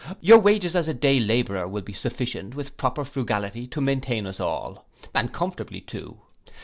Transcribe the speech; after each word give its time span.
Your 0.19 0.39
wages, 0.39 0.75
as 0.75 0.87
a 0.87 0.95
day 0.95 1.19
labourer, 1.19 1.67
will 1.67 1.83
be 1.83 1.93
full 1.93 2.09
sufficient, 2.09 2.55
with 2.55 2.75
proper 2.75 3.05
frugality, 3.05 3.67
to 3.67 3.79
maintain 3.81 4.25
us 4.25 4.39
all, 4.39 4.87
and 5.13 5.31
comfortably 5.31 5.81
too. 5.81 6.17